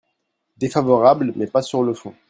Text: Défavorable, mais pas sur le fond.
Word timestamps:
Défavorable, 0.57 1.31
mais 1.35 1.45
pas 1.45 1.61
sur 1.61 1.83
le 1.83 1.93
fond. 1.93 2.15